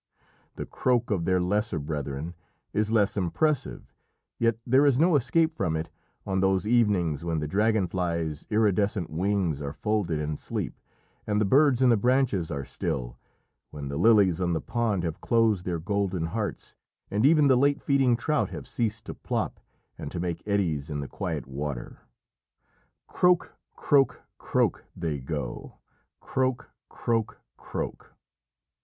The 0.55 0.65
croak 0.65 1.11
of 1.11 1.25
their 1.25 1.39
lesser 1.39 1.77
brethren 1.77 2.33
is 2.73 2.89
less 2.89 3.15
impressive, 3.15 3.93
yet 4.39 4.57
there 4.65 4.83
is 4.83 4.97
no 4.97 5.15
escape 5.15 5.53
from 5.55 5.75
it 5.77 5.91
on 6.25 6.39
those 6.39 6.65
evenings 6.65 7.23
when 7.23 7.37
the 7.37 7.47
dragon 7.47 7.85
flies' 7.85 8.47
iridescent 8.49 9.11
wings 9.11 9.61
are 9.61 9.71
folded 9.71 10.17
in 10.19 10.37
sleep, 10.37 10.73
and 11.27 11.39
the 11.39 11.45
birds 11.45 11.83
in 11.83 11.89
the 11.89 11.97
branches 11.97 12.49
are 12.49 12.65
still, 12.65 13.19
when 13.69 13.89
the 13.89 13.97
lilies 13.97 14.41
on 14.41 14.53
the 14.53 14.59
pond 14.59 15.03
have 15.03 15.21
closed 15.21 15.65
their 15.65 15.77
golden 15.77 16.25
hearts, 16.25 16.75
and 17.11 17.23
even 17.23 17.47
the 17.47 17.55
late 17.55 17.79
feeding 17.79 18.17
trout 18.17 18.49
have 18.49 18.67
ceased 18.67 19.05
to 19.05 19.13
plop 19.13 19.59
and 19.99 20.11
to 20.11 20.19
make 20.19 20.41
eddies 20.47 20.89
in 20.89 21.01
the 21.01 21.07
quiet 21.07 21.45
water. 21.45 21.99
"Krroak! 23.07 23.51
krroak! 23.77 24.21
krroak!" 24.39 24.83
they 24.95 25.19
go 25.19 25.77
"krroak! 26.19 26.71
krroak! 26.89 27.37
krroak!" 27.55 28.15